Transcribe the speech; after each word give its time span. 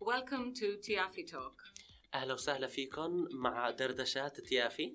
Welcome 0.00 0.54
to 0.54 0.76
Tiafi 0.78 1.26
Talk. 1.26 1.62
أهلا 2.14 2.34
وسهلا 2.34 2.66
فيكم 2.66 3.28
مع 3.32 3.70
دردشات 3.70 4.40
تيافي 4.40 4.94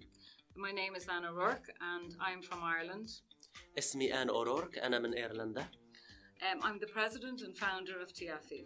My 0.56 0.72
name 0.72 0.96
is 0.96 1.08
Anna 1.10 1.32
Rourke 1.34 1.70
and 1.82 2.16
I'm 2.20 2.42
from 2.42 2.60
Ireland. 2.64 3.10
اسمي 3.78 4.14
آن 4.22 4.30
أورورك 4.30 4.78
أنا 4.78 5.00
من 5.00 5.14
إيرلندا 5.14 5.68
Um, 6.42 6.62
I'm 6.64 6.80
the 6.80 6.88
president 6.88 7.42
and 7.42 7.58
founder 7.58 8.02
of 8.02 8.14
Tiafi. 8.14 8.64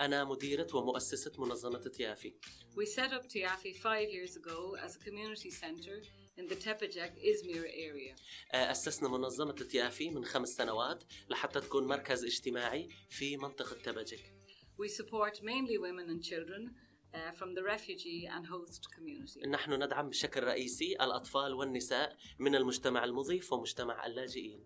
أنا 0.00 0.24
مديرة 0.24 0.66
ومؤسسة 0.76 1.32
منظمة 1.38 1.78
تيافي 1.78 2.34
We 2.76 2.86
set 2.86 3.12
up 3.12 3.28
Tiafi 3.28 3.74
five 3.76 4.08
years 4.10 4.36
ago 4.36 4.76
as 4.86 4.96
a 4.96 4.98
community 4.98 5.50
centre 5.50 6.00
in 6.36 6.46
the 6.48 6.54
Tepejek, 6.56 7.12
Izmir 7.24 7.64
area. 7.64 8.14
آه، 8.52 8.70
أسسنا 8.70 9.08
منظمة 9.08 9.52
تيافي 9.52 10.10
من 10.10 10.24
خمس 10.24 10.48
سنوات 10.48 11.04
لحتى 11.28 11.60
تكون 11.60 11.86
مركز 11.86 12.24
اجتماعي 12.24 12.88
في 13.10 13.36
منطقة 13.36 13.76
تبجك 13.82 14.37
We 14.78 14.88
support 14.88 15.40
mainly 15.42 15.76
women 15.76 16.08
and 16.08 16.22
children 16.22 16.70
uh, 17.12 17.32
from 17.32 17.54
the 17.56 17.64
refugee 17.64 18.28
and 18.34 18.46
host 18.46 18.86
community. 18.94 19.40
نحن 19.46 19.82
ندعم 19.82 20.08
بشكل 20.10 20.42
رئيسي 20.42 20.96
الأطفال 21.00 21.54
والنساء 21.54 22.16
من 22.38 22.54
المجتمع 22.54 23.04
المضيف 23.04 23.52
ومجتمع 23.52 24.06
اللاجئين 24.06 24.64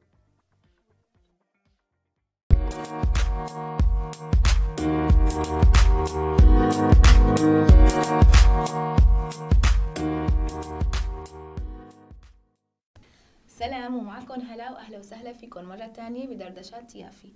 سلام 13.48 13.95
ومعكم 13.95 14.40
هلا 14.40 14.70
وأهلا 14.73 14.98
وسهلا 14.98 15.32
فيكم 15.32 15.65
مرة 15.65 15.87
تانية 15.87 16.26
بدردشات 16.26 16.95
يافي 16.95 17.32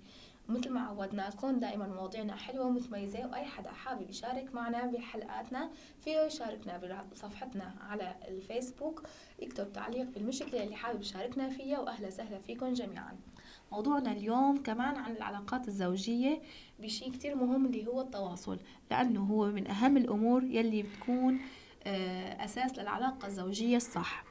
مثل 0.49 0.69
ما 0.69 0.81
عودناكم 0.81 1.59
دائما 1.59 1.87
مواضيعنا 1.87 2.35
حلوة 2.35 2.65
ومتميزة 2.65 3.27
وأي 3.27 3.45
حدا 3.45 3.71
حابب 3.71 4.09
يشارك 4.09 4.55
معنا 4.55 4.85
بحلقاتنا 4.85 5.69
فيه 6.03 6.19
يشاركنا 6.19 7.01
بصفحتنا 7.11 7.73
على 7.89 8.15
الفيسبوك. 8.27 9.03
يكتب 9.39 9.73
تعليق 9.73 10.07
بالمشكلة 10.13 10.63
اللي 10.63 10.75
حابب 10.75 11.01
يشاركنا 11.01 11.49
فيها 11.49 11.79
واهلا 11.79 12.07
وسهلا 12.07 12.39
فيكم 12.39 12.73
جميعا. 12.73 13.17
موضوعنا 13.71 14.11
اليوم 14.11 14.63
كمان 14.63 14.95
عن 14.95 15.11
العلاقات 15.11 15.67
الزوجية 15.67 16.41
بشي 16.79 17.09
كتير 17.09 17.35
مهم 17.35 17.65
اللي 17.65 17.87
هو 17.87 18.01
التواصل 18.01 18.59
لأنه 18.91 19.23
هو 19.23 19.45
من 19.45 19.67
أهم 19.67 19.97
الأمور 19.97 20.43
يلي 20.43 20.83
بتكون 20.83 21.39
آه، 21.83 22.45
أساس 22.45 22.79
للعلاقة 22.79 23.27
الزوجية 23.27 23.77
الصح. 23.77 24.23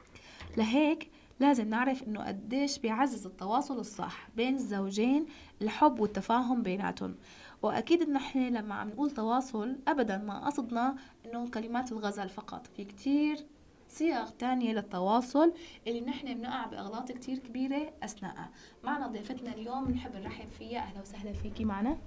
لهيك 0.57 1.09
لازم 1.39 1.69
نعرف 1.69 2.03
إنه 2.03 2.27
قديش 2.27 2.79
بيعزز 2.79 3.25
التواصل 3.25 3.79
الصح 3.79 4.29
بين 4.35 4.55
الزوجين 4.55 5.25
الحب 5.61 5.99
والتفاهم 5.99 6.63
بيناتهم. 6.63 7.15
وأكيد 7.61 8.01
إن 8.01 8.15
إحنا 8.15 8.49
لما 8.59 8.75
عم 8.75 8.89
نقول 8.89 9.11
تواصل 9.11 9.75
ابدا 9.87 10.17
ما 10.17 10.45
قصدنا 10.45 10.95
إنه 11.25 11.49
كلمات 11.49 11.91
الغزل 11.91 12.29
فقط. 12.29 12.67
في 12.67 12.85
كتير 12.85 13.45
صيغ 13.89 14.29
تانية 14.29 14.73
للتواصل 14.73 15.53
اللي 15.87 16.01
نحن 16.01 16.33
بنقع 16.33 16.65
بأغلاط 16.65 17.11
كتير 17.11 17.37
كبيرة 17.37 17.93
أثناءها 18.03 18.49
معنا 18.83 19.07
ضيفتنا 19.07 19.53
اليوم 19.53 19.85
بنحب 19.85 20.15
نرحب 20.15 20.47
فيها. 20.59 20.79
أهلا 20.79 21.01
وسهلا 21.01 21.33
فيكي 21.33 21.65
معنا. 21.65 21.97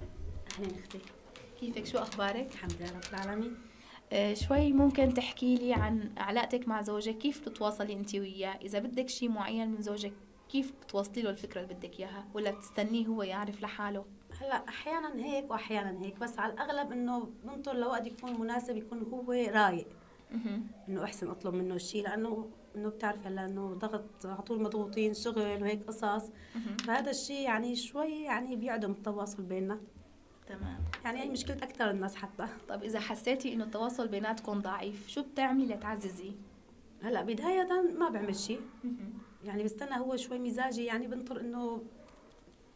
أهلا 0.59 0.79
أختي. 0.79 0.99
كيفك؟ 1.59 1.85
شو 1.85 1.97
أخبارك؟ 1.97 2.51
الحمد 2.51 2.73
لله 2.79 2.91
رب 2.91 3.13
العالمين. 3.13 3.70
شوي 4.33 4.73
ممكن 4.73 5.13
تحكي 5.13 5.55
لي 5.55 5.73
عن 5.73 6.11
علاقتك 6.17 6.67
مع 6.67 6.81
زوجك 6.81 7.17
كيف 7.17 7.41
بتتواصلي 7.41 7.93
انت 7.93 8.15
وياه؟ 8.15 8.57
إذا 8.61 8.79
بدك 8.79 9.09
شيء 9.09 9.29
معين 9.29 9.69
من 9.69 9.81
زوجك 9.81 10.13
كيف 10.49 10.73
بتوصلي 10.83 11.21
له 11.21 11.29
الفكرة 11.29 11.61
اللي 11.61 11.73
بدك 11.73 11.99
إياها؟ 11.99 12.27
ولا 12.33 12.51
بتستنيه 12.51 13.07
هو 13.07 13.23
يعرف 13.23 13.61
لحاله؟ 13.61 14.05
هلا 14.41 14.67
أحيانا 14.69 15.25
هيك 15.25 15.51
واحيانا 15.51 16.05
هيك 16.05 16.19
بس 16.19 16.39
على 16.39 16.53
الأغلب 16.53 16.91
إنه 16.91 17.29
بنطر 17.43 17.73
لوقت 17.73 18.07
يكون 18.07 18.39
مناسب 18.39 18.77
يكون 18.77 19.01
هو 19.01 19.31
رايق. 19.31 19.87
إنه 20.89 21.03
أحسن 21.03 21.29
أطلب 21.29 21.53
منه 21.53 21.75
الشيء 21.75 22.03
لأنه 22.03 22.49
إنه 22.75 22.89
بتعرفي 22.89 23.27
هلا 23.27 23.45
إنه 23.45 23.73
ضغط 23.73 24.25
على 24.25 24.41
طول 24.41 24.61
مضغوطين 24.61 25.13
شغل 25.13 25.41
وهيك 25.41 25.83
قصص. 25.83 26.29
فهذا 26.85 27.11
الشيء 27.11 27.41
يعني 27.41 27.75
شوي 27.75 28.23
يعني 28.23 28.55
بيعدم 28.55 28.91
التواصل 28.91 29.43
بيننا. 29.43 29.79
تمام. 30.51 30.83
يعني 31.05 31.19
هي 31.19 31.29
مشكلة 31.29 31.55
أكثر 31.55 31.89
الناس 31.89 32.15
حتى. 32.15 32.47
طب 32.69 32.83
إذا 32.83 32.99
حسيتي 32.99 33.53
إنه 33.53 33.63
التواصل 33.63 34.07
بيناتكم 34.07 34.59
ضعيف 34.59 35.07
شو 35.07 35.23
بتعملي 35.23 35.65
لتعززيه؟ 35.75 36.31
هلأ 37.03 37.21
بداية 37.21 37.67
ما 37.99 38.09
بعمل 38.09 38.35
شيء. 38.35 38.61
يعني 39.43 39.63
بستنى 39.63 39.99
هو 39.99 40.15
شوي 40.15 40.39
مزاجي 40.39 40.85
يعني 40.85 41.07
بنطر 41.07 41.39
إنه 41.39 41.83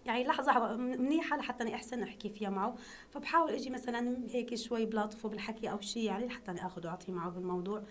يعني 0.05 0.23
لحظة 0.23 0.75
منيحة 0.75 1.37
لحتى 1.37 1.63
أنا 1.63 1.75
أحسن 1.75 2.03
أحكي 2.03 2.29
فيها 2.29 2.49
معه. 2.49 2.75
فبحاول 3.09 3.51
أجي 3.51 3.69
مثلا 3.69 4.17
هيك 4.29 4.55
شوي 4.55 4.85
بلاطفه 4.85 5.29
بالحكي 5.29 5.71
أو 5.71 5.81
شيء 5.81 6.03
يعني 6.03 6.25
لحتى 6.25 6.51
أنا 6.51 6.65
آخذ 6.65 6.87
وأعطي 6.87 7.11
معه 7.11 7.29
بالموضوع. 7.29 7.83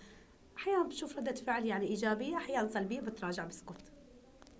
أحيانا 0.57 0.83
بشوف 0.83 1.17
ردة 1.17 1.33
فعل 1.35 1.65
يعني 1.65 1.87
إيجابية 1.87 2.37
أحيانا 2.37 2.67
سلبية 2.67 2.99
بتراجع 2.99 3.45
بسكت 3.45 3.91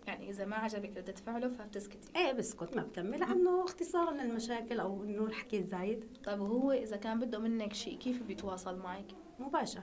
يعني 0.08 0.30
إذا 0.30 0.46
ما 0.46 0.56
عجبك 0.56 0.98
ردة 0.98 1.14
فعله 1.14 1.48
فبتسكتي. 1.48 2.10
إيه 2.16 2.32
بسكت 2.32 2.76
ما 2.76 2.84
بكمل. 2.84 3.20
لأنه 3.20 3.64
اختصارا 3.64 4.12
للمشاكل 4.12 4.80
أو 4.80 5.04
إنه 5.04 5.26
الحكي 5.26 5.58
الزايد 5.58 6.06
طب 6.24 6.40
وهو 6.40 6.72
إذا 6.72 6.98
كان 6.98 7.20
بده 7.20 7.40
منك 7.40 7.74
شيء 7.74 7.98
كيف 7.98 8.24
بيتواصل 8.24 8.78
معك؟ 8.80 9.06
مباشر. 9.40 9.82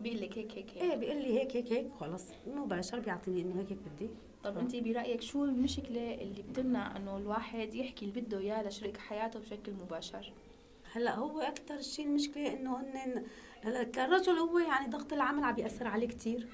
بيقول 0.00 0.20
لك 0.20 0.38
هيك 0.38 0.52
هيك 0.58 0.76
إيه 0.76 0.82
هيك. 0.82 0.98
بيقول 0.98 1.16
لي 1.16 1.40
هيك 1.40 1.56
هيك 1.56 1.72
هيك 1.72 1.92
خلص. 2.00 2.24
مباشر 2.46 3.00
بيعطيني 3.00 3.60
هيك 3.60 3.70
هيك 3.70 3.78
بدي. 3.96 4.10
طب 4.44 4.58
انت 4.58 4.76
برأيك 4.76 5.22
شو 5.22 5.44
المشكلة 5.44 6.14
اللي 6.14 6.42
بتمنع 6.42 6.96
إنه 6.96 7.16
الواحد 7.16 7.74
يحكي 7.74 8.04
اللي 8.04 8.20
بده 8.20 8.38
إياه 8.38 8.68
لشريك 8.68 8.96
حياته 8.96 9.40
بشكل 9.40 9.72
مباشر؟ 9.72 10.32
هلأ 10.92 11.14
هو 11.14 11.40
أكثر 11.40 11.80
شيء 11.80 12.06
المشكلة 12.06 12.52
إنه 12.52 12.76
هن 12.80 13.24
هلأ 13.62 13.82
كرجل 13.82 14.32
هو 14.32 14.58
يعني 14.58 14.88
ضغط 14.90 15.12
العمل 15.12 15.44
عم 15.44 15.54
بياثر 15.54 15.86
عليه 15.86 16.08
كثير 16.08 16.48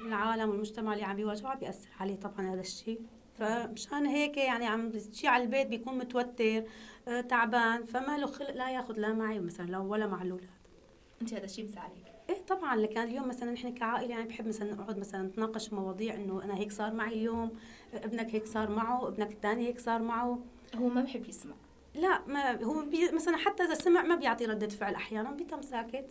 العالم 0.00 0.50
والمجتمع 0.50 0.92
اللي 0.92 1.04
عم 1.04 1.16
بيواجهه 1.16 1.48
عم 1.48 1.58
بيأثر 1.58 1.88
عليه 2.00 2.16
طبعا 2.16 2.54
هذا 2.54 2.60
الشيء. 2.60 3.00
فمشان 3.38 4.06
هيك 4.06 4.36
يعني 4.36 4.66
عم 4.66 4.92
شيء 5.12 5.30
على 5.30 5.42
البيت 5.44 5.66
بيكون 5.66 5.98
متوتر 5.98 6.64
آه، 7.08 7.20
تعبان 7.20 7.84
فما 7.84 8.18
له 8.18 8.26
خلق 8.26 8.50
لا 8.50 8.70
ياخذ 8.70 9.00
لا 9.00 9.12
معي 9.12 9.40
مثلا 9.40 9.66
لا 9.66 9.78
ولا 9.78 10.06
مع 10.06 10.22
الاولاد 10.22 10.50
أنت 11.22 11.34
هذا 11.34 11.44
الشيء 11.44 11.64
بزعلك 11.64 12.12
إيه 12.30 12.42
طبعا 12.48 12.76
لكان 12.76 13.08
اليوم 13.08 13.28
مثلا 13.28 13.50
نحن 13.50 13.74
كعائلة 13.74 14.10
يعني 14.10 14.28
بحب 14.28 14.48
مثلا 14.48 14.74
نقعد 14.74 14.98
مثلا 14.98 15.22
نتناقش 15.22 15.72
مواضيع 15.72 16.14
إنه 16.14 16.44
أنا 16.44 16.56
هيك 16.56 16.72
صار 16.72 16.94
معي 16.94 17.12
اليوم 17.12 17.50
ابنك 17.94 18.34
هيك 18.34 18.46
صار 18.46 18.70
معه 18.70 19.08
ابنك 19.08 19.32
الثاني 19.32 19.66
هيك 19.66 19.80
صار 19.80 20.02
معه. 20.02 20.38
هو 20.74 20.88
ما 20.88 21.00
بحب 21.00 21.28
يسمع. 21.28 21.54
لا 21.94 22.26
ما 22.26 22.64
هو 22.64 22.84
بي 22.84 23.12
مثلا 23.12 23.36
حتى 23.36 23.62
إذا 23.62 23.74
سمع 23.74 24.02
ما 24.02 24.16
بيعطي 24.16 24.46
ردة 24.46 24.68
فعل 24.68 24.94
أحيانا 24.94 25.30
بيتم 25.30 25.62
ساكت. 25.62 26.06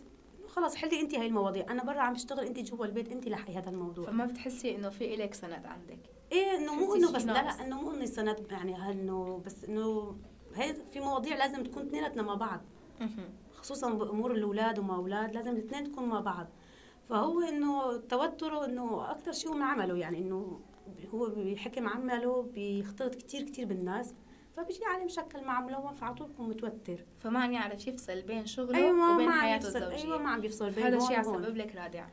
خلص 0.52 0.74
حلي 0.74 1.00
انت 1.00 1.14
هاي 1.14 1.26
المواضيع. 1.26 1.70
أنا 1.70 1.84
برا 1.84 2.00
عم 2.00 2.12
بشتغل 2.12 2.46
انت 2.46 2.58
جوا 2.58 2.86
البيت 2.86 3.12
انت 3.12 3.28
لحي 3.28 3.54
هذا 3.54 3.70
الموضوع. 3.70 4.06
فما 4.06 4.26
بتحسي 4.26 4.76
إنه 4.76 4.88
في 4.88 5.14
إلك 5.14 5.34
سند 5.34 5.66
عندك؟ 5.66 5.98
إيه 6.32 6.56
إنه 6.56 6.74
مو 6.74 6.94
إنه 6.94 7.12
بس 7.12 7.24
لا. 7.24 7.32
لا 7.32 7.64
إنه 7.64 7.82
مو 7.82 7.94
إنه 7.94 8.04
سند 8.04 8.46
يعني 8.50 8.90
إنه 8.90 9.42
بس 9.46 9.64
إنه 9.64 10.16
هي 10.54 10.74
في 10.92 11.00
مواضيع 11.00 11.36
لازم 11.36 11.62
تكون 11.62 11.82
اثنيناتنا 11.82 12.22
مع 12.22 12.34
بعض. 12.34 12.60
خصوصا 13.54 13.90
بأمور 13.90 14.32
الأولاد 14.32 14.78
وما 14.78 14.96
أولاد 14.96 15.34
لازم 15.34 15.50
الاثنين 15.50 15.92
تكون 15.92 16.04
مع 16.04 16.20
بعض. 16.20 16.46
فهو 17.08 17.40
إنه 17.40 17.96
توتره 17.96 18.64
إنه 18.64 19.10
أكثر 19.10 19.32
شيء 19.32 19.50
هو 19.52 19.62
عمله 19.62 19.96
يعني 19.96 20.18
إنه 20.18 20.60
هو 21.14 21.32
بحكم 21.36 21.88
عمله 21.88 22.42
بيختلط 22.42 23.14
كثير 23.14 23.42
كثير 23.42 23.66
بالناس. 23.66 24.14
فبيجي 24.56 24.84
عليه 24.84 25.04
مشكل 25.04 25.44
مع 25.44 25.56
عمله 25.56 25.92
فعلى 25.92 26.14
متوتر. 26.38 27.04
فما 27.20 27.40
عم 27.42 27.52
يعرف 27.52 27.88
يفصل 27.88 28.22
بين 28.22 28.46
شغله 28.46 28.78
أيوه 28.78 29.14
وبين 29.14 29.28
عم 29.28 29.40
حياته 29.40 29.66
يفصل 29.66 29.82
الزوجية. 29.82 30.04
أيوه 30.04 30.18
ما 30.18 30.30
عم 30.30 30.40
بيفصل 30.40 30.70
بين 30.70 30.84
هذا 30.84 30.96
الشيء 30.96 31.20
وهون. 31.20 31.42
يسبب 31.42 31.56
لك 31.56 31.76
رادع. 31.76 32.06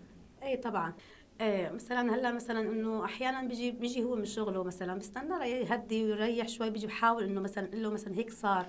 اي 0.43 0.57
طبعا. 0.57 0.93
إيه 1.41 1.69
مثلا 1.69 2.15
هلأ 2.15 2.31
مثلا 2.31 2.59
إنه 2.59 3.05
أحيانا 3.05 3.47
بيجي 3.47 3.71
بيجي 3.71 4.03
هو 4.03 4.15
من 4.15 4.25
شغله 4.25 4.63
مثلا 4.63 4.99
بستنى 4.99 5.49
يهدي 5.49 6.03
ويريح 6.03 6.47
شوي 6.47 6.69
بيجي 6.69 6.87
بحاول 6.87 7.23
إنه 7.23 7.41
مثلا 7.41 7.67
إقول 7.67 7.83
له 7.83 7.89
مثلا 7.89 8.15
هيك 8.15 8.31
صار. 8.31 8.65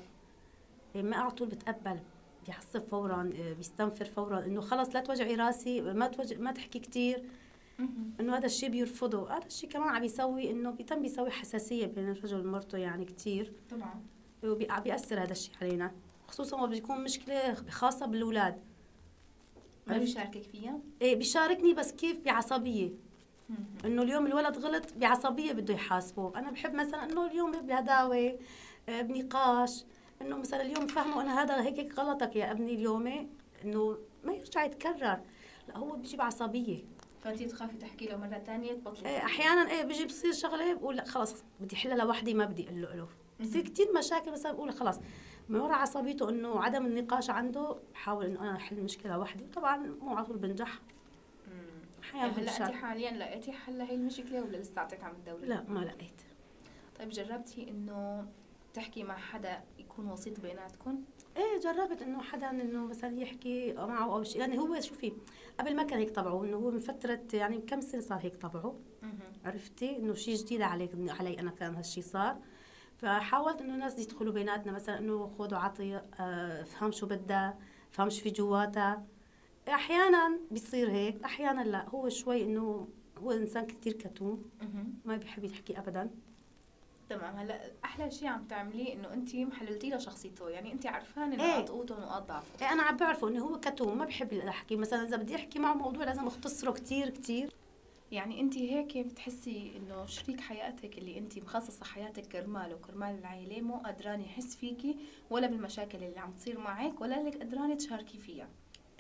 إيه 0.94 1.03
ما 1.03 1.16
على 1.16 1.30
طول 1.30 1.48
بتقبل 1.48 1.98
بيعصب 2.47 2.83
فورا 2.91 3.30
إيه 3.34 3.53
بيستنفر 3.54 4.04
فورا 4.04 4.39
إنه 4.39 4.60
خلص 4.60 4.95
لا 4.95 5.00
توجعي 5.00 5.34
راسي 5.34 5.80
ما 5.80 6.06
توجع 6.06 6.39
ما 6.39 6.53
تحكي 6.53 6.78
كثير 6.78 7.24
إنه 8.21 8.36
هذا 8.36 8.47
الشيء 8.47 8.68
بيرفضه. 8.68 9.36
هذا 9.36 9.47
الشيء 9.47 9.71
كمان 9.71 9.88
عم 9.88 10.00
بيسوي 10.00 10.50
إنه 10.50 10.71
بيتم 10.71 11.03
بيسوي 11.03 11.30
حساسية 11.30 11.86
بين 11.86 12.10
الرجل 12.10 12.47
ومرته 12.47 12.78
يعني 12.78 13.04
كثير 13.04 13.53
طبعا. 13.71 14.03
وعم 14.44 14.82
بيأثر 14.82 15.22
هذا 15.22 15.32
الشيء 15.32 15.54
علينا. 15.62 15.92
خصوصا 16.28 16.56
ما 16.56 16.66
بيكون 16.66 17.04
مشكلة 17.04 17.54
خاصة 17.54 18.06
بالأولاد. 18.06 18.59
ما 19.86 19.98
بيشاركك 19.98 20.42
فيها؟ 20.42 20.78
إيه 21.03 21.16
بيشاركني 21.16 21.74
بس 21.74 21.92
كيف؟ 21.92 22.24
بعصبية. 22.24 22.91
إنه 23.84 24.03
اليوم 24.03 24.26
الولد 24.26 24.59
غلط 24.59 24.84
بعصبية 24.97 25.53
بده 25.53 25.74
يحاسبه. 25.74 26.33
أنا 26.36 26.50
بحب 26.50 26.74
مثلا 26.74 27.04
إنه 27.04 27.26
اليوم 27.26 27.53
بهداوه 27.53 28.38
آه، 28.88 29.03
بنقاش. 29.03 29.84
إنه 30.22 30.36
مثلا 30.36 30.62
اليوم 30.62 30.86
فهمه 30.86 31.22
أنا 31.22 31.42
هذا 31.42 31.62
هيك 31.62 31.78
هيك 31.78 31.98
غلطك 31.98 32.36
يا 32.36 32.50
ابني 32.50 32.74
اليوم 32.74 33.28
إنه 33.65 33.98
ما 34.24 34.33
يرجع 34.33 34.65
يتكرر. 34.65 35.21
لا 35.68 35.78
هو 35.78 35.97
بيجي 35.97 36.16
بعصبية. 36.16 36.78
فانت 37.22 37.43
تخافي 37.43 37.77
تحكي 37.77 38.07
له 38.07 38.17
مرة 38.17 38.39
ثانية 38.47 38.72
تبطلي 38.72 39.09
إيه 39.09 39.19
أحيانا 39.19 39.71
إيه 39.71 39.83
بيجي 39.83 40.05
بصير 40.05 40.33
شغلة 40.33 40.75
بقول 40.75 40.97
لا 40.97 41.05
خلص 41.05 41.45
بدي 41.61 41.77
احلها 41.77 41.97
لوحدي 41.97 42.34
ما 42.34 42.45
بدي 42.45 42.69
أقول 42.69 42.83
له 42.83 42.95
له. 42.95 43.09
بصير 43.41 43.63
كثير 43.69 43.87
مشاكل 43.99 44.33
مثلا 44.33 44.53
بقول 44.53 44.72
خلص. 44.72 44.99
من 45.49 45.61
ورا 45.61 45.75
عصبيته 45.75 46.28
إنه 46.28 46.63
عدم 46.63 46.87
النقاش 46.87 47.31
عنده 47.31 47.77
بحاول 47.93 48.27
إنه 48.27 48.41
أنا 48.41 48.57
أحل 48.57 48.78
المشكلة 48.78 49.19
وحدي. 49.19 49.45
طبعا 49.47 49.77
مو 49.77 50.17
على 50.17 50.27
طول 50.27 50.37
بنجح. 50.39 50.78
أحيانا 52.03 52.39
هلأ 52.39 52.67
انت 52.67 52.75
حاليا 52.75 53.11
لقيتي 53.11 53.53
حل 53.53 53.78
لهي 53.78 53.95
المشكلة 53.95 54.43
ولا 54.43 54.57
لساتك 54.57 55.05
عم 55.05 55.13
تدوري؟ 55.15 55.47
لا 55.47 55.65
ما 55.69 55.81
لقيت. 55.81 56.22
طيب 56.99 57.09
جربتي 57.09 57.71
إنه 57.71 58.27
تحكي 58.75 59.03
مع 59.03 59.17
حدا 59.17 59.61
يكون 59.78 60.11
وسيط 60.11 60.41
بيناتكم؟ 60.41 61.03
إيه 61.37 61.59
جربت 61.61 62.03
إنه 62.03 62.22
حدا 62.22 62.51
إنه 62.51 62.87
مثلا 62.87 63.21
يحكي 63.21 63.72
معه 63.72 64.15
أو 64.15 64.22
شيء 64.22 64.41
يعني 64.41 64.59
هو 64.59 64.81
شوفي 64.81 65.13
قبل 65.61 65.77
ما 65.77 65.83
كان 65.83 65.99
هيك 65.99 66.11
طبعه 66.11 66.45
إنه 66.45 66.57
هو 66.57 66.71
من 66.71 66.78
فترة 66.78 67.21
يعني 67.33 67.59
كم 67.59 67.81
سنة 67.81 68.01
صار 68.01 68.19
هيك 68.22 68.37
طبعه؟ 68.37 68.75
عرفتي؟ 69.45 69.97
إنه 69.97 70.15
شيء 70.15 70.37
جديد 70.37 70.63
عليك 70.63 70.91
علي 71.09 71.41
أنا 71.41 71.51
كان 71.51 71.75
هالشيء 71.75 72.03
صار. 72.03 72.39
فحاولت 72.99 73.61
إنه 73.61 73.75
الناس 73.75 73.99
يدخلوا 73.99 74.33
بيناتنا 74.33 74.72
مثلا 74.72 74.99
إنه 74.99 75.27
خذوا 75.39 75.59
عطي 75.59 75.97
آه، 75.97 76.63
افهم 76.63 76.93
شو 76.93 77.07
بدها 77.07 77.59
افهم 77.93 78.11
شو 78.11 78.22
في 78.22 78.31
جواتها. 78.31 79.07
أحيانا 79.69 80.39
بيصير 80.51 80.91
هيك 80.91 81.25
أحيانا 81.25 81.61
لا. 81.61 81.89
هو 81.89 82.09
شوي 82.09 82.43
إنه 82.45 82.89
هو 83.19 83.33
إنسان 83.33 83.67
كثير 83.67 83.93
كتوم. 83.93 84.43
ما 85.05 85.17
بيحب 85.17 85.45
يحكي 85.45 85.78
ابدا. 85.78 86.11
تمام. 87.10 87.36
هلأ 87.36 87.60
أحلى 87.84 88.10
شيء 88.10 88.28
عم 88.28 88.45
تعمليه 88.45 88.95
إنه 88.95 89.12
أنت 89.12 89.36
محللتي 89.36 89.91
له 89.91 89.98
شخصيته 89.98 90.48
يعني 90.48 90.72
أنت 90.72 90.86
عرفان 90.86 91.33
إيه. 91.33 91.39
نقاط 91.39 91.68
قوته 91.68 91.95
ونقاط 91.95 92.28
ضعفه. 92.28 92.66
إيه 92.66 92.72
أنا 92.72 92.83
عم 92.83 92.97
بعرفه 92.97 93.28
إنه 93.28 93.45
هو 93.45 93.60
كتوم 93.60 93.98
ما 93.98 94.04
بحب 94.04 94.33
احكي 94.33 94.77
مثلا 94.77 95.09
إذا 95.09 95.16
بدي 95.16 95.36
أحكي 95.36 95.59
معه 95.59 95.74
موضوع 95.74 96.04
لازم 96.04 96.27
أختصره 96.27 96.71
كثير 96.71 97.10
كثير 97.10 97.51
يعني 98.12 98.41
أنت 98.41 98.59
هيك 98.59 98.98
بتحسي 98.98 99.72
إنه 99.77 100.07
شريك 100.07 100.41
حياتك 100.41 100.98
اللي 100.98 101.18
أنت 101.18 101.39
مخصصة 101.39 101.84
حياتك 101.84 102.27
كرماله 102.27 102.74
وكرمال 102.74 103.18
العائله 103.18 103.60
مو 103.60 103.77
قدران 103.77 104.21
يحس 104.21 104.57
فيكي 104.57 104.97
ولا 105.30 105.47
بالمشاكل 105.47 106.04
اللي 106.04 106.18
عم 106.18 106.33
تصير 106.33 106.59
معك 106.60 107.01
ولا 107.01 107.22
لك 107.22 107.41
قدرانة 107.41 107.74
تشاركي 107.74 108.18
فيها. 108.18 108.48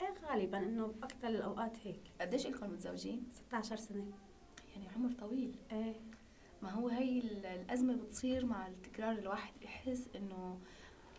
إيه 0.00 0.14
غالبا 0.28 0.58
إنه 0.58 0.86
باكثر 0.86 1.28
الأوقات 1.28 1.72
هيك. 1.84 2.00
قديش 2.20 2.46
لكم 2.46 2.70
متزوجين؟ 2.70 3.22
16 3.32 3.76
سنة. 3.76 4.04
يعني 4.76 4.88
عمر 4.96 5.12
طويل. 5.12 5.54
إيه. 5.72 5.94
ما 6.62 6.70
هو 6.70 6.88
هي 6.88 7.18
ال- 7.18 7.46
الأزمة 7.46 7.94
بتصير 7.94 8.44
مع 8.46 8.66
التكرار 8.66 9.12
الواحد 9.12 9.52
بيحس 9.60 10.08
إنه 10.16 10.58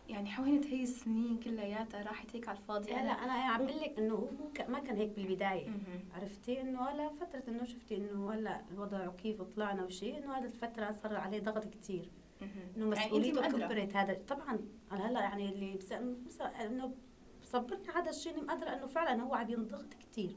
يعني 0.08 0.30
حوينت 0.30 0.66
هي 0.66 0.82
السنين 0.82 1.40
كلياتها 1.40 2.02
راحت 2.02 2.36
هيك 2.36 2.48
على 2.48 2.58
الفاضي. 2.58 2.90
لا 2.92 2.98
أنا 3.24 3.32
عم 3.32 3.66
بقول 3.66 3.80
لك 3.80 3.98
إنه 3.98 4.14
هو 4.14 4.28
ما 4.68 4.78
كان 4.78 4.96
هيك 4.96 5.10
بالبداية. 5.10 5.68
عرفتي؟ 6.14 6.60
إنه 6.60 6.82
هلا 6.88 7.08
فترة 7.08 7.42
إنه 7.48 7.64
شفتي 7.64 7.96
إنه 7.96 8.32
هلا 8.32 8.60
الوضع 8.70 9.08
وكيف 9.08 9.42
طلعنا 9.42 9.84
وشيء 9.84 10.18
إنه 10.18 10.38
هذه 10.38 10.44
الفترة 10.44 10.92
صار 11.02 11.16
عليه 11.16 11.40
ضغط 11.40 11.64
كثير. 11.64 12.08
إنه 12.42 12.50
يعني 12.76 12.90
مسؤوليته 13.06 13.40
مقدرة. 13.40 13.66
كبرت. 13.66 13.96
هذا 13.96 14.18
طبعا 14.28 14.58
أنا 14.92 15.08
هلا 15.10 15.20
يعني 15.20 15.48
اللي 15.48 15.76
بس 15.76 15.92
إنه 16.60 16.94
صبرني 17.42 17.88
هذا 17.94 18.10
الشيء 18.10 18.32
إني 18.32 18.42
مقدرة 18.42 18.68
إنه 18.68 18.86
فعلا 18.86 19.22
هو 19.22 19.34
عم 19.34 19.50
ينضغط 19.50 19.94
كثير. 19.94 20.36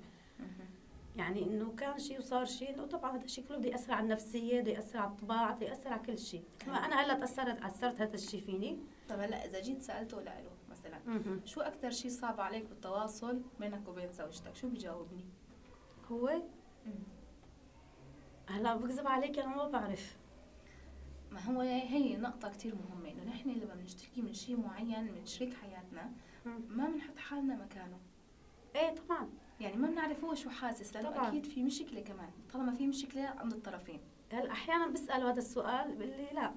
يعني 1.17 1.43
إنه 1.43 1.75
كان 1.75 1.99
شيء 1.99 2.19
وصار 2.19 2.45
شيء 2.45 2.75
إنه 2.75 2.85
طبعا 2.85 3.17
هذا 3.17 3.23
الشيء 3.23 3.45
كله 3.45 3.57
بده 3.57 3.69
يأثر 3.69 3.93
على 3.93 4.03
النفسية 4.03 4.61
بده 4.61 4.71
يأثر 4.71 4.99
على 4.99 5.11
الطباع 5.11 5.51
بده 5.51 5.65
يأثر 5.65 5.93
على 5.93 6.01
كل 6.01 6.17
شيء 6.17 6.43
كما 6.59 6.77
أنا 6.77 7.01
هلا 7.01 7.13
تاثرت 7.13 7.61
أثرت 7.61 8.01
هذا 8.01 8.13
الشيء 8.13 8.41
فيني. 8.41 8.79
طب 9.09 9.19
هلأ 9.19 9.45
إذا 9.45 9.61
جيت 9.61 9.81
سألته 9.81 10.21
لإله 10.21 10.51
مثلا 10.69 10.99
شو 11.45 11.61
أكثر 11.61 11.89
شيء 11.89 12.11
صعب 12.11 12.39
عليك 12.39 12.65
بالتواصل 12.65 13.41
بينك 13.59 13.87
وبين 13.87 14.11
زوجتك؟ 14.11 14.55
شو 14.55 14.69
بيجاوبني؟ 14.69 15.25
هو؟ 16.11 16.41
هلأ 18.49 18.75
بكذب 18.75 19.07
عليك 19.07 19.39
أنا 19.39 19.55
ما 19.55 19.67
بعرف. 19.67 20.17
ما 21.31 21.41
هو 21.41 21.61
هي 21.61 22.17
نقطة 22.17 22.49
كتير 22.49 22.75
مهمة 22.75 23.11
إنه 23.11 23.23
نحن 23.23 23.49
لما 23.49 23.75
بنشتكي 23.75 24.21
من 24.21 24.33
شيء 24.33 24.59
معين 24.59 25.03
من 25.03 25.25
شريك 25.25 25.53
حياتنا 25.53 26.11
ما 26.45 26.87
بنحط 26.87 27.17
حالنا 27.17 27.55
مكانه. 27.55 27.99
إيه 28.75 28.95
طبعا. 28.95 29.29
يعني 29.59 29.77
ما 29.77 29.87
بنعرف 29.87 30.23
هو 30.23 30.35
شو 30.35 30.49
حاسس 30.49 30.95
لأنه 30.95 31.09
طبعاً. 31.09 31.27
أكيد 31.27 31.45
في 31.45 31.63
مشكلة 31.63 32.01
كمان. 32.01 32.29
طالما 32.53 32.71
في 32.71 32.87
مشكلة 32.87 33.23
عند 33.37 33.53
الطرفين. 33.53 33.99
هلا 34.33 34.51
أحيانا 34.51 34.87
بساله 34.87 35.29
هذا 35.31 35.37
السؤال 35.39 35.95
بقول 35.95 36.09
لي 36.09 36.27
لا. 36.33 36.51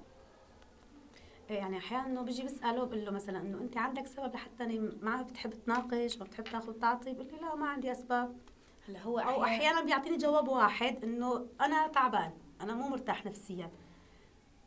يعني 1.49 1.77
أحيانا 1.77 2.05
انه 2.07 2.21
بيجي 2.21 2.43
بسأله 2.43 2.83
بقول 2.83 3.05
له 3.05 3.11
مثلا 3.11 3.41
إنه 3.41 3.57
أنت 3.57 3.77
عندك 3.77 4.07
سبب 4.07 4.33
لحتى 4.33 4.63
أني 4.63 4.79
ما 5.01 5.21
بتحب 5.21 5.53
تناقش 5.65 6.17
ما 6.17 6.25
بتحب 6.25 6.43
تاخذ 6.43 6.73
تعطي؟ 6.73 7.13
بقول 7.13 7.27
لي 7.27 7.37
لا 7.41 7.55
ما 7.55 7.67
عندي 7.67 7.91
أسباب. 7.91 8.37
هلا 8.87 9.01
هو 9.01 9.19
أو 9.19 9.43
أحيانا 9.43 9.81
بيعطيني 9.81 10.17
جواب 10.17 10.47
واحد 10.47 11.03
إنه 11.03 11.47
أنا 11.61 11.87
تعبان 11.87 12.31
أنا 12.61 12.73
مو 12.73 12.87
مرتاح 12.87 13.25
نفسيا. 13.25 13.71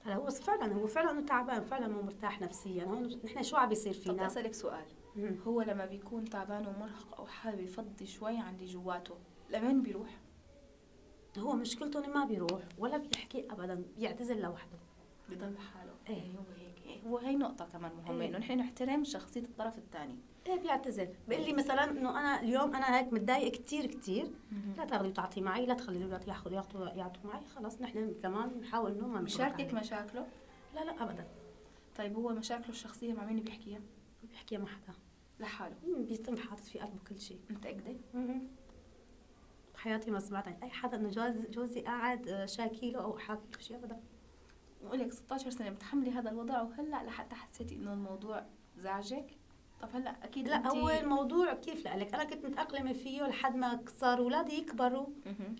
هلا 0.04 0.14
هو 0.14 0.30
فعلا 0.30 0.74
هو 0.74 0.86
فعلا 0.86 1.10
انه 1.10 1.26
تعبان 1.26 1.64
فعلا 1.64 1.88
مو 1.88 2.02
مرتاح 2.02 2.40
نفسيا 2.40 2.84
هون 2.84 3.20
نحن 3.24 3.42
شو 3.42 3.56
عم 3.56 3.68
بيصير 3.68 3.94
طب 3.94 4.00
فينا 4.00 4.26
أسألك 4.26 4.54
سؤال 4.54 4.84
مم. 5.16 5.36
هو 5.46 5.62
لما 5.62 5.86
بيكون 5.86 6.24
تعبان 6.24 6.66
ومرهق 6.66 7.18
أو 7.18 7.26
حابب 7.26 7.60
يفضي 7.60 8.06
شوي 8.06 8.38
عن 8.38 8.54
اللي 8.54 8.66
جواته 8.66 9.14
لمين 9.50 9.82
بيروح؟ 9.82 10.20
هو 11.38 11.52
مشكلته 11.52 12.04
إنه 12.04 12.14
ما 12.14 12.24
بيروح 12.24 12.62
ولا 12.78 12.96
بيحكي 12.96 13.46
ابدا 13.50 13.84
بيعتزل 13.96 14.40
لوحده 14.40 14.78
بضل 15.28 15.58
حاله 15.58 15.92
إيه. 16.08 16.16
يعني 16.16 16.38
هو 16.38 16.52
هيك 16.56 16.82
إيه. 16.86 17.02
هو 17.02 17.18
هي 17.18 17.36
نقطة 17.36 17.64
كمان 17.64 17.92
مهمة 17.92 18.22
إيه. 18.22 18.28
إنه 18.28 18.38
نحن 18.38 18.58
نحترم 18.58 19.04
شخصية 19.04 19.40
الطرف 19.40 19.78
الثاني 19.78 20.18
إيه 20.46 20.60
بيعتزل. 20.60 21.08
بيقول 21.28 21.44
لي 21.46 21.52
مثلا 21.52 21.90
إنه 21.90 22.10
أنا 22.20 22.40
اليوم 22.40 22.74
أنا 22.74 22.98
هيك 22.98 23.12
متضايق 23.12 23.52
كثير 23.52 23.86
كثير 23.86 24.30
لا 24.76 24.84
تاخذي 24.84 25.08
وتعطي 25.08 25.40
معي 25.40 25.66
لا 25.66 25.74
تخلي 25.74 25.96
الاولاد 25.98 26.28
ياخذوا 26.28 26.54
يعطوا 26.54 26.88
يعطوا 26.88 27.30
معي. 27.30 27.44
خلص 27.56 27.80
نحن 27.80 28.14
كمان 28.22 28.60
نحاول 28.60 28.90
إنه 28.92 29.06
ما 29.08 29.20
بشاركك. 29.20 29.74
مشاكله؟ 29.74 30.26
لا 30.74 30.84
لا 30.84 31.02
ابدا. 31.02 31.26
طيب 31.96 32.16
هو 32.16 32.28
مشاكله 32.28 32.68
الشخصية 32.68 33.12
مع 33.12 33.24
مين 33.24 33.40
بيحكيها؟ 33.40 33.78
ما 34.22 34.28
بيحكي 34.30 34.58
مع 34.58 34.66
حدا. 34.66 34.94
لحاله؟ 35.40 35.76
بيتم 35.86 36.36
حاطط 36.36 36.60
في 36.64 36.78
قلبه 36.78 36.98
كل 37.08 37.20
شيء. 37.20 37.40
متأكدة؟ 37.50 37.96
بحياتي 39.74 40.10
ما 40.10 40.18
سمعت 40.20 40.48
عن 40.48 40.54
أي 40.62 40.70
حدا 40.70 40.96
إنه 40.96 41.08
جوز 41.08 41.46
جوزي 41.46 41.80
قاعد 41.80 42.28
آه، 42.28 42.46
شاكي 42.46 42.90
له 42.90 43.00
أو 43.02 43.18
حاكي 43.18 43.40
له 43.52 43.58
شيء 43.58 43.76
ابدا. 43.76 44.00
بقول 44.84 44.98
لك 45.00 45.12
16 45.12 45.50
سنة 45.50 45.70
متحملة 45.70 46.18
هذا 46.18 46.30
الوضع 46.30 46.62
وهلأ 46.62 47.04
لحتى 47.04 47.34
حسيتي 47.34 47.74
إنه 47.74 47.92
الموضوع 47.92 48.46
زعجك؟ 48.76 49.36
طب 49.82 49.88
هلا 49.94 50.24
أكيد 50.24 50.48
لا 50.48 50.68
هو 50.68 50.88
الموضوع 50.90 51.54
كيف 51.54 51.86
لك 51.86 52.14
أنا 52.14 52.24
كنت 52.24 52.44
متأقلمة 52.44 52.92
فيه 52.92 53.22
لحد 53.22 53.56
ما 53.56 53.84
صار 54.00 54.18
اولادي 54.18 54.54
يكبروا. 54.58 55.06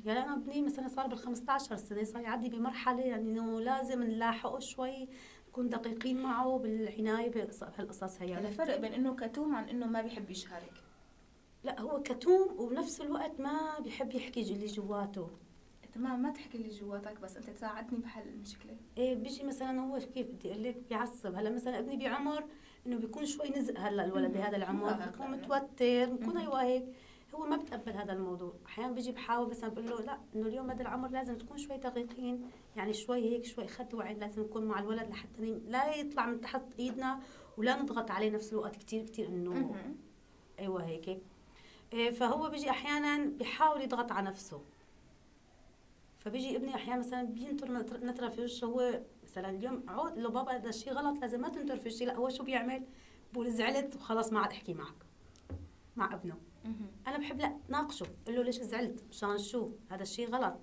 يعني 0.05 0.21
أنا 0.25 0.35
ابني 0.35 0.63
مثلا 0.63 0.89
صار 0.89 1.07
بال 1.07 1.19
15 1.19 1.77
سنة 1.77 2.05
صار 2.05 2.23
يعدي 2.23 2.49
بمرحلة 2.49 3.01
يعني 3.03 3.23
إنه 3.31 3.61
لازم 3.61 4.03
نلاحقه 4.03 4.59
شوي 4.59 5.09
نكون 5.49 5.69
دقيقين 5.69 6.23
معه 6.23 6.59
بالعناية 6.59 7.31
بهالقص- 7.31 7.65
بهالقصص 7.65 8.23
هي. 8.23 8.35
هلا 8.35 8.51
فرق 8.51 8.77
بين 8.77 8.93
إنه 8.93 9.15
كتوم 9.17 9.55
عن 9.55 9.69
إنه 9.69 9.87
ما 9.87 10.03
بيحب 10.03 10.31
يشارك؟ 10.31 10.73
لا 11.65 11.81
هو 11.81 12.03
كتوم 12.03 12.55
وبنفس 12.61 13.01
الوقت 13.01 13.41
ما 13.41 13.79
بيحب 13.81 14.15
يحكي 14.15 14.41
اللي 14.41 14.67
جواته. 14.67 15.31
تمام 15.95 16.23
ما 16.23 16.31
تحكي 16.31 16.59
اللي 16.59 16.69
جواتك 16.69 17.21
بس 17.21 17.37
أنت 17.37 17.51
تساعدني 17.51 17.99
بحل 17.99 18.29
المشكلة 18.29 18.77
إيه 18.99 19.15
بيجي 19.15 19.45
مثلا 19.45 19.81
هو 19.81 19.99
كيف 19.99 20.27
بدي 20.27 20.51
أقول 20.51 20.63
لك 20.63 20.77
بيعصب 20.89 21.35
هلأ 21.35 21.51
مثلا 21.51 21.79
ابني 21.79 21.97
بعمر 21.97 22.45
إنه 22.87 22.97
بيكون 22.97 23.27
شوي 23.27 23.51
نزق 23.51 23.79
هلأ 23.79 24.05
الولد. 24.05 24.33
بهذا 24.33 24.57
العمر 24.57 24.93
بيكون. 24.93 25.31
متوتر 25.31 26.05
بيكون. 26.05 26.37
أيوه 26.37 26.63
هيك 26.63 26.85
هو 27.35 27.47
ما 27.47 27.57
بتقبل 27.57 27.93
هذا 27.93 28.13
الموضوع 28.13 28.55
أحيانا 28.67 28.93
بيجي 28.93 29.13
بحاول 29.13 29.51
مثلا 29.51 29.71
بقول 29.71 29.91
له 29.91 30.01
لأ 30.01 30.19
إنه 30.35 30.47
اليوم 30.47 30.71
هذا 30.71 30.83
العمر 30.83 31.09
لازم 31.09 31.39
تكون 31.39 31.59
شوي 31.59 31.77
دقيقين 31.77 32.51
يعني 32.77 32.93
شوي 32.93 33.19
هيك 33.19 33.45
شوي 33.45 33.69
خد 33.69 33.95
وعي 33.95 34.15
لازم 34.15 34.43
نكون 34.43 34.65
مع 34.65 34.81
الولد 34.81 35.11
لحتى 35.11 35.61
لا 35.69 35.95
يطلع 35.95 36.27
من 36.27 36.41
تحت 36.41 36.63
إيدنا 36.79 37.21
ولا 37.57 37.83
نضغط 37.83 38.11
عليه 38.11 38.31
نفس 38.31 38.53
الوقت 38.53 38.77
كتير 38.77 39.03
كتير 39.05 39.29
إنه. 39.29 39.75
أيوه 40.59 40.85
هيك 40.85 41.23
إيه 41.93 42.11
فهو 42.11 42.51
بيجي 42.51 42.71
أحيانا 42.71 43.25
بيحاول 43.25 43.81
يضغط 43.83 44.13
على 44.13 44.27
نفسه 44.27 44.63
فبيجي 46.25 46.57
ابني 46.57 46.75
أحيانا 46.75 46.99
مثلا 46.99 47.23
بينطر 47.23 47.73
نطر- 47.73 48.05
نطرة 48.07 48.29
في 48.29 48.41
وشه 48.41 48.65
هو 48.65 49.01
مثلا 49.25 49.51
اليوم 49.51 49.85
عود 49.89 50.19
لو 50.19 50.31
بابا 50.31 50.53
هذا 50.57 50.69
الشيء 50.69 50.93
غلط 50.93 51.19
لازم 51.21 51.41
ما 51.41 51.49
تنطر 51.49 51.77
في 51.77 51.89
وشي 51.89 52.05
لا 52.05 52.15
هو 52.17 52.29
شو 52.29 52.45
بيعمل؟ 52.45 52.83
بقول 53.33 53.51
زعلت 53.53 53.97
وخلاص 53.97 54.33
ما 54.33 54.41
عاد 54.41 54.51
أحكي 54.51 54.75
معك 54.75 54.95
مع 55.97 56.15
ابنه. 56.15 56.37
أنا 57.07 57.19
بحب 57.19 57.39
لا 57.41 57.57
ناقشه 57.69 58.07
قل 58.27 58.35
له 58.37 58.43
ليش 58.43 58.57
زعلت؟ 58.61 59.05
مشان 59.11 59.39
شو؟ 59.39 59.69
هذا 59.91 60.03
الشيء 60.03 60.29
غلط. 60.31 60.55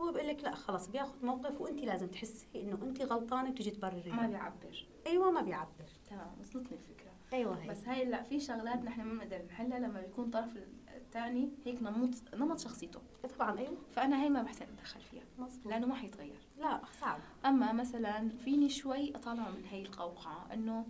هو 0.00 0.12
بيقول 0.12 0.28
لك 0.28 0.44
لا 0.44 0.54
خلاص 0.54 0.88
بياخذ 0.88 1.26
موقف 1.26 1.60
وانت 1.60 1.80
لازم 1.80 2.06
تحسي 2.06 2.46
إنه 2.56 2.78
انت 2.82 3.02
غلطانة 3.02 3.50
بتيجي 3.50 3.70
تبرري 3.70 4.10
ما 4.10 4.26
بيعبر. 4.26 4.86
أيوه 5.06 5.30
ما 5.30 5.40
بيعبر. 5.42 5.88
تمام 6.10 6.30
وصلتني 6.40 6.76
الفكرة. 6.78 7.10
أيوه 7.32 7.62
هي. 7.62 7.68
بس 7.68 7.88
هاي 7.88 8.04
لا 8.04 8.22
في 8.22 8.40
شغلات 8.40 8.84
نحن 8.84 9.02
ما 9.02 9.24
بنقدر 9.24 9.44
نحلها 9.44 9.78
لما 9.78 10.00
بيكون 10.00 10.24
الطرف 10.24 10.56
الثاني 10.96 11.48
هيك 11.64 11.82
نمط 11.82 12.10
نمط 12.34 12.58
شخصيته. 12.58 13.00
طبعا 13.38 13.58
أيوه. 13.58 13.76
فأنا 13.92 14.22
هي 14.22 14.28
ما 14.28 14.42
بحسن 14.42 14.64
أتدخل 14.64 15.00
فيها 15.00 15.22
مظبوط. 15.38 15.72
لأنه 15.72 15.86
ما 15.86 15.94
حيتغير. 15.94 16.40
لا 16.58 16.80
صعب. 17.00 17.18
أما 17.46 17.72
مثلا 17.72 18.28
فيني 18.28 18.68
شوي 18.68 19.16
اطالعه 19.16 19.50
من 19.50 19.64
هي 19.70 19.82
القوقعة 19.82 20.46
إنه 20.54 20.86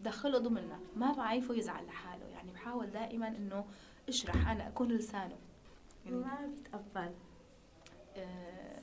بدخله 0.00 0.38
ضمننا 0.38 0.78
ما 0.96 1.12
بعيفه 1.12 1.54
يزعل 1.54 1.86
لحاله 1.86 2.26
يعني 2.26 2.52
بحاول 2.52 2.86
دائما 2.90 3.28
إنه 3.28 3.64
أشرح 4.08 4.48
أنا 4.48 4.68
أكون 4.68 4.88
لسانه. 4.88 5.36
يعني 6.06 6.16
ما 6.16 6.38
بيتقبل. 6.54 7.12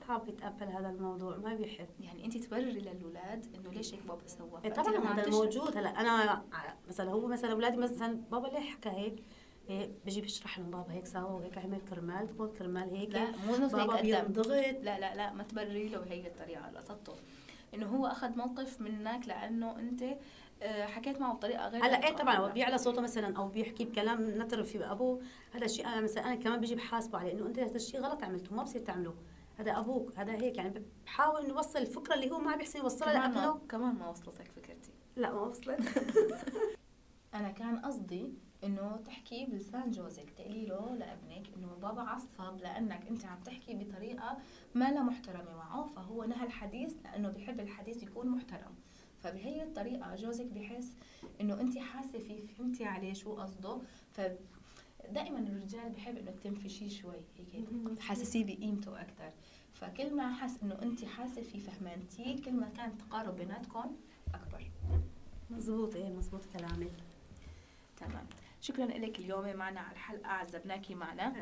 صعب 0.07 0.27
يتقبل 0.27 0.67
هذا 0.67 0.89
الموضوع 0.89 1.37
ما 1.37 1.55
بيحب. 1.55 1.87
يعني 1.99 2.25
انت 2.25 2.37
تبرري 2.37 2.71
للأولاد 2.71 3.45
إنه 3.55 3.71
ليش 3.73 3.93
هيك 3.93 4.03
بابا 4.07 4.27
سوى؟ 4.27 4.61
إيه 4.65 4.71
طبعا 4.71 5.13
هذا 5.13 5.29
موجود. 5.29 5.77
هلأ 5.77 5.89
أنا 6.01 6.43
مثلا 6.87 7.11
هو 7.11 7.27
مثلا 7.27 7.51
أولادي 7.51 7.77
مثلا 7.77 8.21
بابا 8.31 8.47
ليه 8.47 8.59
حكى 8.59 8.89
هيك؟ 8.89 9.23
إيه 9.69 9.91
بيجي 10.05 10.21
بيشرح 10.21 10.59
لهم 10.59 10.71
بابا 10.71 10.93
هيك 10.93 11.05
سوى 11.05 11.31
وهيك 11.31 11.57
عمل 11.57 11.81
كرمال 11.89 12.27
تكون 12.27 12.49
كرمال 12.49 12.95
هيك. 12.95 13.13
لا 13.13 13.31
مو 13.47 13.55
إنه 13.55 13.67
بابا 13.67 14.01
بينضغط. 14.01 14.47
لا 14.47 14.99
لا 14.99 15.15
لا 15.15 15.33
ما 15.33 15.43
تبرري 15.43 15.89
له 15.89 15.99
بهي 15.99 16.27
الطريقة 16.27 16.65
قصدته 16.77 17.13
إنه 17.73 17.85
هو 17.87 18.07
أخذ 18.07 18.37
موقف 18.37 18.81
منك 18.81 19.27
لأنه 19.27 19.79
أنت 19.79 20.03
آه، 20.03 20.17
حكيت 20.63 21.21
معه 21.21 21.33
بطريقة 21.33 21.67
غير 21.67 21.85
هلا 21.85 22.07
إيه. 22.07 22.15
طبعا 22.15 22.35
هو 22.35 22.49
بيعلى 22.49 22.77
صوته 22.77 23.01
مثلا 23.01 23.37
أو 23.37 23.47
بيحكي 23.47 23.85
بكلام 23.85 24.41
نتر 24.41 24.63
في 24.63 24.91
أبوه 24.91 25.21
هذا 25.51 25.65
الشيء 25.65 25.87
أنا 25.87 26.01
مثلا 26.01 26.27
أنا 26.27 26.35
كمان 26.35 26.59
بيجي 26.59 26.75
بحاسبه 26.75 27.19
عليه 27.19 27.33
إنه 27.33 27.45
أنت 27.45 27.59
هذا 27.59 27.75
الشيء 27.75 28.01
غلط 28.01 28.23
عملته 28.23 28.55
ما 28.55 28.63
بصير 28.63 28.81
تعمله 28.81 29.13
هذا 29.57 29.79
أبوك 29.79 30.19
هذا 30.19 30.31
هيك 30.31 30.57
يعني 30.57 30.83
بحاول 31.05 31.41
إنه 31.41 31.53
يوصل 31.53 31.79
الفكرة 31.79 32.13
اللي 32.13 32.31
هو 32.31 32.39
ما 32.39 32.55
بيحسن 32.55 32.79
يوصلها 32.79 33.13
كمان 33.13 33.31
ما, 33.31 33.39
لابنه 33.39 33.59
كمان 33.69 33.95
ما 33.95 34.09
وصلتك 34.09 34.51
فكرتي. 34.51 34.91
لا 35.15 35.33
ما 35.33 35.41
وصلت. 35.41 35.79
أنا 37.33 37.51
كان 37.51 37.79
قصدي 37.79 38.33
إنه 38.63 38.97
تحكي 39.05 39.45
بلسان 39.45 39.91
جوزك 39.91 40.29
تقولي 40.29 40.65
له 40.65 40.95
لابنك 40.95 41.47
إنه 41.57 41.67
بابا 41.67 42.01
عصب 42.01 42.57
لأنك 42.61 43.07
أنت 43.07 43.25
عم 43.25 43.39
تحكي 43.39 43.73
بطريقة 43.73 44.37
ما 44.75 44.91
لا 44.91 45.01
محترمة 45.01 45.55
معه 45.55 45.83
فهو 45.95 46.23
نهى 46.23 46.45
الحديث 46.45 46.95
لأنه 47.03 47.29
بيحب 47.29 47.59
الحديث 47.59 48.03
يكون 48.03 48.27
محترم. 48.27 48.75
فبهي 49.23 49.63
الطريقة 49.63 50.15
جوزك 50.15 50.45
بحس 50.45 50.87
إنه 51.41 51.61
انت 51.61 51.77
حاسة 51.77 52.19
فيه 52.19 52.47
فهمتي 52.57 52.85
عليه 52.85 53.13
شو 53.13 53.33
قصده. 53.33 53.77
ف 54.11 54.21
دائما 55.09 55.39
الرجال 55.39 55.89
بحب 55.89 56.17
إنه 56.17 56.31
تنفشيه 56.43 56.89
شوي 56.89 57.15
هيك. 57.53 57.65
تحسسيه 57.97 58.43
بقيمته 58.45 59.01
أكثر 59.01 59.31
فكل 59.73 60.15
ما 60.15 60.33
حس 60.33 60.51
إنه 60.63 60.81
انت 60.81 61.05
حاسة 61.05 61.41
فيه 61.41 61.59
فهمانتيه 61.59 62.41
كل 62.43 62.51
ما 62.53 62.69
كان 62.77 62.89
التقارب 62.89 63.35
بيناتكم 63.35 63.95
أكبر. 64.33 64.71
مزبوط 65.49 65.95
إيه 65.95 66.09
مزبوط 66.09 66.41
كلامك. 66.53 66.91
تمام. 67.97 68.25
شكرا 68.61 68.85
لك 68.85 69.19
اليوم 69.19 69.55
معنا 69.55 69.79
على 69.79 69.91
الحلقة 69.91 70.27
عذبناكي 70.27 70.95
معنا. 70.95 71.33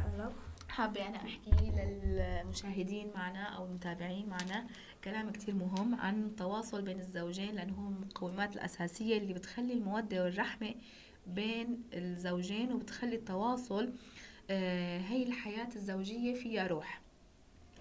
حابة 0.70 1.08
أنا 1.08 1.18
أحكي 1.18 1.52
للمشاهدين 1.62 3.12
معنا 3.16 3.44
أو 3.44 3.66
المتابعين 3.66 4.30
معنا 4.30 4.68
كلام 5.04 5.32
كتير 5.32 5.56
مهم 5.56 5.96
عن 5.96 6.24
التواصل 6.24 6.82
بين 6.82 7.00
الزوجين 7.00 7.56
لأنه 7.56 7.74
هو 7.74 7.88
المقومات 7.88 8.56
الأساسية 8.56 9.18
اللي 9.18 9.34
بتخلي 9.34 9.74
المودة 9.74 10.24
والرحمة 10.24 10.76
بين 11.28 11.84
الزوجين 11.94 12.72
وبتخلي 12.72 13.16
التواصل 13.16 13.94
آه، 14.50 15.00
هي 15.00 15.24
الحياة 15.24 15.70
الزوجية 15.76 16.34
فيها 16.34 16.68
روح 16.68 17.02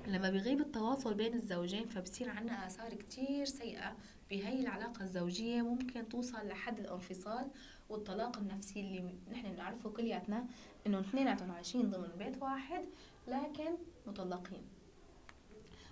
لما 0.07 0.31
بيغيب 0.31 0.61
التواصل 0.61 1.15
بين 1.15 1.35
الزوجين 1.35 1.87
فبصير 1.87 2.29
عنا 2.31 2.67
آثار 2.67 2.95
كتير 2.95 3.45
سيئة 3.45 3.97
بهي 4.31 4.61
العلاقة 4.61 5.03
الزوجية 5.05 5.63
ممكن 5.63 6.09
توصل 6.09 6.49
لحد 6.49 6.79
الانفصال 6.79 7.51
والطلاق 7.89 8.39
النفسي 8.39 8.81
اللي 8.81 9.15
نحن 9.33 9.53
بنعرفه 9.53 9.91
كلياتنا 9.91 10.47
إنه 10.87 11.01
اثنيناتهم 11.01 11.51
عايشين 11.51 11.91
ضمن 11.91 12.09
بيت 12.19 12.43
واحد 12.43 12.85
لكن 13.29 13.77
مطلقين. 14.07 14.63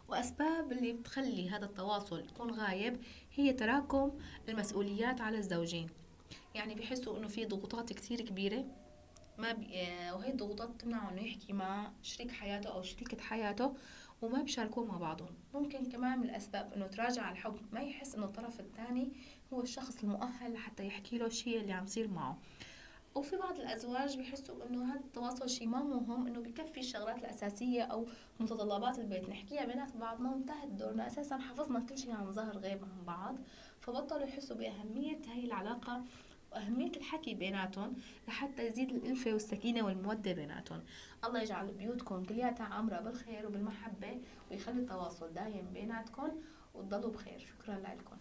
وأسباب 0.09 0.73
اللي 0.73 0.93
بتخلي 0.93 1.51
هذا 1.51 1.65
التواصل 1.65 2.21
يكون 2.21 2.51
غايب 2.51 3.01
هي 3.35 3.53
تراكم 3.53 4.19
المسؤوليات 4.49 5.21
على 5.21 5.39
الزوجين. 5.39 5.89
يعني 6.55 6.75
بحسوا 6.75 7.19
إنه 7.19 7.29
في 7.29 7.45
ضغوطات 7.45 7.93
كتير 7.93 8.21
كبيرة 8.21 8.65
ما 9.39 9.53
بي... 9.53 9.83
آه، 9.83 10.17
وهي 10.17 10.31
الضغوطات 10.31 10.69
بتمنعه 10.69 11.11
إنه 11.11 11.23
يحكي 11.23 11.53
مع 11.53 11.93
شريك 12.03 12.31
حياته 12.31 12.71
أو 12.71 12.83
شريكة 12.83 13.23
حياته. 13.23 13.75
وما 14.23 14.43
بيشاركوه 14.43 14.85
مع 14.85 14.99
بعضهم. 14.99 15.35
ممكن 15.55 15.85
كمان 15.85 16.19
من 16.19 16.25
الأسباب 16.25 16.73
إنه 16.73 16.87
تراجع 16.87 17.33
الحب 17.33 17.57
ما 17.73 17.81
يحس 17.81 18.15
إنه 18.15 18.25
الطرف 18.25 18.61
الثاني 18.61 19.13
هو 19.53 19.61
الشخص 19.61 20.03
المؤهل 20.03 20.53
لحتى 20.53 20.87
يحكي 20.87 21.19
له 21.19 21.27
الشيء 21.27 21.61
اللي 21.61 21.73
عم 21.73 21.85
يصير 21.85 22.09
معه. 22.09 22.39
وفي 23.15 23.37
بعض 23.37 23.61
الأزواج 23.61 24.17
بيحسوا 24.17 24.67
إنه 24.71 24.93
هذا 24.93 25.01
التواصل 25.01 25.51
شيء 25.51 25.69
ما 25.69 25.83
مهم 25.83 26.27
إنه 26.27 26.41
بكفي 26.41 26.81
الشغلات 26.81 27.19
الأساسية 27.19 27.83
أو 27.83 28.07
متطلبات 28.41 28.99
البيت. 28.99 29.29
نحكيها 29.29 29.65
بينات 29.65 29.97
بعضنا 29.97 30.31
وانتهت 30.31 30.69
دورنا. 30.69 31.07
أساسا 31.07 31.39
حفظنا 31.39 31.81
كل 31.81 31.99
شيء 31.99 32.13
عن 32.13 32.33
ظهر 32.33 32.59
غيب 32.59 32.85
عن 32.85 33.05
بعض 33.07 33.37
فبطلوا 33.81 34.27
يحسوا 34.27 34.57
بأهمية 34.57 35.19
هاي 35.29 35.45
العلاقة. 35.45 36.05
وأهمية 36.53 36.93
الحكي 36.97 37.35
بيناتهم 37.35 37.95
لحتى 38.29 38.67
يزيد 38.67 38.91
الألفة 38.91 39.33
والسكينة 39.33 39.83
والمودة 39.83 40.33
بيناتهم. 40.33 40.83
الله 41.25 41.43
يجعل 41.43 41.73
بيوتكم 41.73 42.25
كلياتها 42.25 42.65
عامرة 42.67 43.01
بالخير 43.01 43.47
وبالمحبة 43.47 44.21
ويخلي 44.51 44.81
التواصل 44.81 45.35
دايم 45.35 45.73
بيناتكم 45.73 46.29
وتضلوا 46.75 47.11
بخير. 47.11 47.39
شكرا 47.39 47.79
لكم. 47.79 48.17